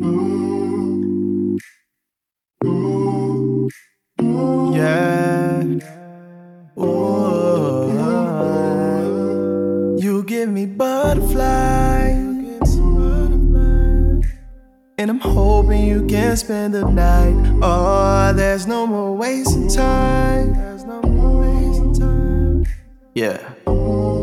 [0.00, 0.08] Yeah.
[6.78, 7.90] Oh.
[10.00, 12.16] You give me butterflies.
[14.96, 17.34] And I'm hoping you can spend the night.
[17.60, 20.54] Oh, there's no more wasting time.
[20.54, 22.64] There's no more wasting time.
[23.14, 23.38] Yeah.
[23.66, 24.22] Oh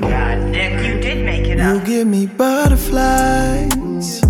[0.00, 1.80] God, Nick, you did make it up.
[1.80, 4.22] You give me butterflies.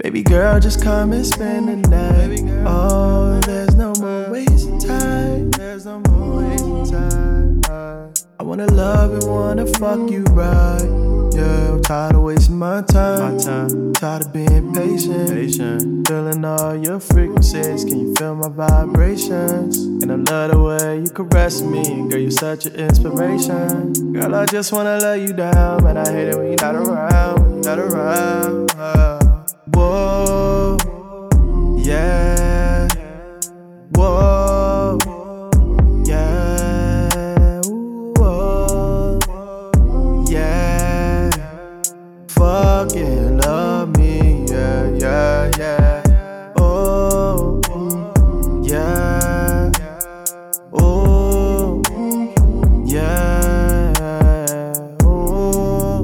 [0.00, 2.64] Baby girl, just come and spend the night.
[2.64, 5.50] Oh, there's no more wasting time.
[5.50, 8.12] There's no more wasting time.
[8.38, 10.86] I wanna love and wanna fuck you right.
[11.34, 13.38] Yeah, I'm tired of wasting my time.
[13.38, 13.92] My time.
[13.94, 15.30] Tired of being patient.
[15.30, 16.06] Patient.
[16.06, 17.84] Feeling all your frequencies.
[17.84, 19.78] Can you feel my vibrations?
[19.78, 22.08] And I love the way you caress me.
[22.08, 24.12] Girl, you're such an inspiration.
[24.12, 25.84] Girl, I just wanna lay you down.
[25.84, 27.40] And I hate it when you're not around.
[27.40, 29.17] When you're not around.
[44.98, 46.52] Yeah, yeah, yeah.
[46.56, 47.60] Oh.
[48.64, 49.70] Yeah.
[50.72, 51.82] Oh.
[52.84, 53.92] Yeah.
[55.04, 56.02] Oh.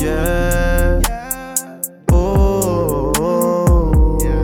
[0.00, 1.00] Yeah.
[2.10, 3.12] Oh,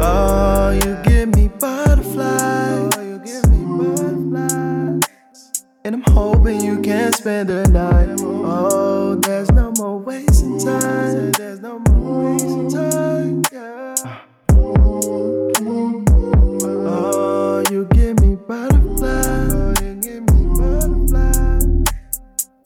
[0.01, 2.93] oh, you give me butterflies.
[2.97, 5.03] Oh, you give me butterflies.
[5.85, 8.21] And I'm hoping you can spend the night.
[8.23, 10.32] Oh, there's no more wasting
[10.65, 13.43] There's no more time.
[13.53, 13.95] Yeah.
[16.87, 18.37] Oh, you give me.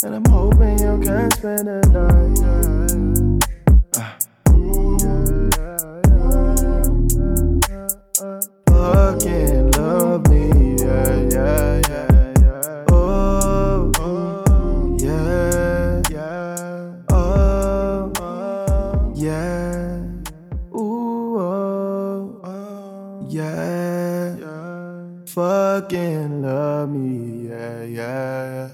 [0.03, 2.37] And I'm hoping you can spend the night.
[3.99, 4.17] Yeah.
[8.69, 9.56] Fucking love
[19.17, 20.03] yeah.
[20.77, 24.37] Ooh, oh, oh, yeah.
[25.27, 28.69] Fucking love me, yeah, yeah.